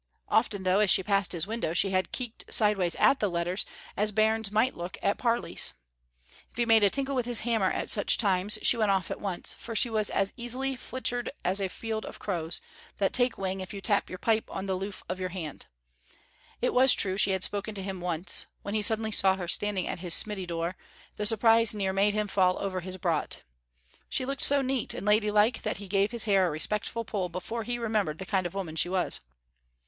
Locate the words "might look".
4.51-4.97